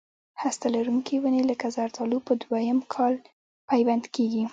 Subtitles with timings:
[0.41, 3.13] هسته لرونکي ونې لکه زردالو په دوه یم کال
[3.69, 4.43] پیوند کېږي.